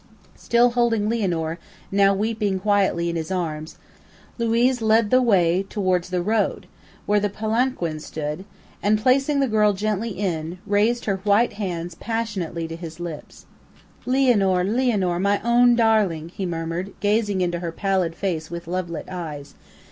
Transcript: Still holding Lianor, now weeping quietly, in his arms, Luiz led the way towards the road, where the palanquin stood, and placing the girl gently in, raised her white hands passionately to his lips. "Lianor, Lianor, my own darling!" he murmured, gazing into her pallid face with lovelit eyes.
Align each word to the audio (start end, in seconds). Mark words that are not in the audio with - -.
Still 0.35 0.71
holding 0.71 1.07
Lianor, 1.07 1.59
now 1.91 2.11
weeping 2.11 2.59
quietly, 2.59 3.07
in 3.11 3.15
his 3.15 3.29
arms, 3.29 3.77
Luiz 4.39 4.81
led 4.81 5.11
the 5.11 5.21
way 5.21 5.61
towards 5.69 6.09
the 6.09 6.23
road, 6.23 6.65
where 7.05 7.19
the 7.19 7.29
palanquin 7.29 7.99
stood, 7.99 8.43
and 8.81 8.97
placing 8.99 9.41
the 9.41 9.47
girl 9.47 9.73
gently 9.73 10.09
in, 10.09 10.57
raised 10.65 11.05
her 11.05 11.17
white 11.17 11.53
hands 11.53 11.93
passionately 11.93 12.67
to 12.67 12.75
his 12.75 12.99
lips. 12.99 13.45
"Lianor, 14.07 14.63
Lianor, 14.65 15.19
my 15.19 15.39
own 15.43 15.75
darling!" 15.75 16.29
he 16.29 16.47
murmured, 16.47 16.93
gazing 16.99 17.41
into 17.41 17.59
her 17.59 17.71
pallid 17.71 18.15
face 18.15 18.49
with 18.49 18.65
lovelit 18.65 19.07
eyes. 19.07 19.53